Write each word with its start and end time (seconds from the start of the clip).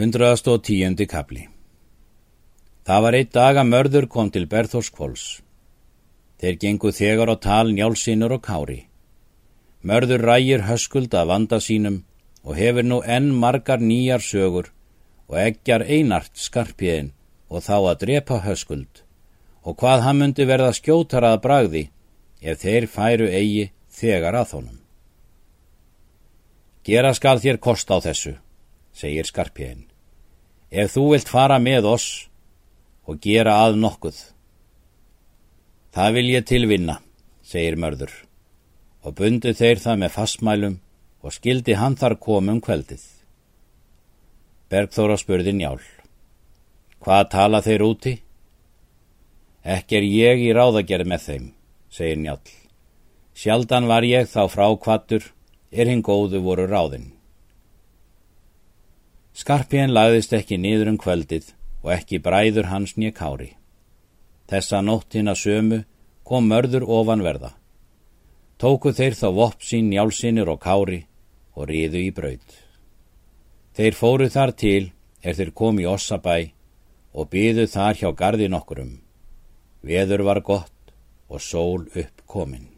Hundraðast 0.00 0.46
og 0.48 0.62
tíundi 0.64 1.04
kapli 1.04 1.42
Það 2.88 3.02
var 3.04 3.16
eitt 3.18 3.32
dag 3.36 3.58
að 3.60 3.66
mörður 3.68 4.06
kom 4.08 4.30
til 4.32 4.46
Berþórskvóls. 4.48 5.24
Þeir 6.40 6.56
gengu 6.62 6.92
þegar 6.96 7.28
á 7.28 7.36
tal 7.36 7.74
njálsínur 7.76 8.32
og 8.32 8.40
kári. 8.46 8.78
Mörður 9.84 10.24
rægir 10.24 10.64
höskuld 10.70 11.12
af 11.12 11.28
vanda 11.28 11.58
sínum 11.60 11.98
og 12.40 12.56
hefur 12.56 12.88
nú 12.88 13.02
enn 13.04 13.28
margar 13.42 13.84
nýjar 13.84 14.24
sögur 14.24 14.72
og 15.28 15.36
eggjar 15.42 15.84
einart 15.84 16.32
skarpiðin 16.46 17.12
og 17.52 17.60
þá 17.68 17.76
að 17.76 18.00
drepa 18.06 18.40
höskuld 18.46 19.04
og 19.60 19.76
hvað 19.84 20.06
hann 20.06 20.20
myndi 20.22 20.48
verða 20.48 20.72
skjótar 20.80 21.28
að 21.28 21.42
bragði 21.44 21.84
ef 22.40 22.64
þeir 22.64 22.88
færu 22.88 23.28
eigi 23.28 23.68
þegar 24.00 24.40
að 24.40 24.56
honum. 24.56 24.80
Gera 26.88 27.12
skal 27.12 27.36
þér 27.44 27.60
kost 27.60 27.92
á 27.92 28.00
þessu, 28.00 28.38
segir 28.96 29.28
skarpiðin. 29.28 29.89
Ef 30.70 30.92
þú 30.94 31.04
vilt 31.12 31.30
fara 31.30 31.58
með 31.58 31.86
oss 31.90 32.08
og 33.10 33.18
gera 33.18 33.56
að 33.64 33.80
nokkuð. 33.82 34.18
Það 35.90 36.12
vil 36.14 36.28
ég 36.30 36.46
tilvinna, 36.46 37.00
segir 37.42 37.74
mörður, 37.74 38.12
og 39.02 39.16
bundi 39.18 39.50
þeir 39.58 39.82
það 39.82 39.98
með 40.04 40.14
fastmælum 40.14 40.76
og 41.26 41.34
skildi 41.34 41.74
hann 41.74 41.98
þar 41.98 42.14
komum 42.22 42.62
kveldið. 42.62 43.02
Bergþóra 44.70 45.18
spurði 45.18 45.56
njál. 45.58 45.80
Hvað 47.02 47.30
tala 47.34 47.64
þeir 47.66 47.82
úti? 47.82 48.16
Ekki 49.66 49.98
er 49.98 50.06
ég 50.06 50.46
í 50.46 50.52
ráðagerð 50.54 51.10
með 51.10 51.26
þeim, 51.26 51.46
segir 51.90 52.20
njál. 52.22 52.40
Sjaldan 53.34 53.90
var 53.90 54.06
ég 54.06 54.30
þá 54.30 54.46
frákvattur, 54.52 55.32
er 55.74 55.90
hinn 55.90 56.06
góðu 56.06 56.38
voru 56.46 56.70
ráðinn. 56.70 57.10
Skarpjén 59.40 59.94
lagðist 59.96 60.34
ekki 60.36 60.58
niður 60.60 60.90
um 60.90 60.96
kvöldið 61.00 61.46
og 61.80 61.92
ekki 61.94 62.18
bræður 62.20 62.66
hans 62.68 62.92
nýja 63.00 63.14
kári. 63.16 63.54
Þessa 64.52 64.82
nóttina 64.84 65.32
sömu 65.32 65.78
kom 66.28 66.50
mörður 66.50 66.84
ofanverða. 66.84 67.54
Tóku 68.60 68.92
þeir 68.92 69.16
þá 69.16 69.28
vopp 69.38 69.64
sín 69.64 69.88
njálsinir 69.88 70.50
og 70.52 70.60
kári 70.60 70.98
og 71.56 71.70
riðu 71.70 72.02
í 72.04 72.10
braud. 72.12 72.44
Þeir 73.78 73.96
fóru 73.96 74.28
þar 74.34 74.52
til 74.62 74.90
er 75.24 75.38
þeir 75.38 75.54
komi 75.56 75.86
í 75.86 75.88
Ossabæ 75.88 76.36
og 77.16 77.30
byðu 77.32 77.64
þar 77.72 77.96
hjá 78.02 78.10
gardin 78.20 78.58
okkurum. 78.60 78.92
Veður 79.80 80.26
var 80.28 80.42
gott 80.44 80.92
og 81.32 81.40
sól 81.40 81.88
upp 81.88 82.26
komin. 82.26 82.69